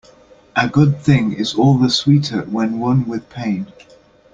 A 0.55 0.67
good 0.67 0.99
thing 0.99 1.31
is 1.33 1.53
all 1.53 1.77
the 1.77 1.87
sweeter 1.91 2.41
when 2.45 2.79
won 2.79 3.05
with 3.07 3.29
pain. 3.29 3.71